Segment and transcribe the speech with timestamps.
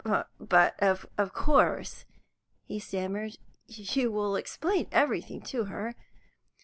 [0.39, 2.05] "But of course,"
[2.65, 5.93] he stammered, "you will explain everything to her.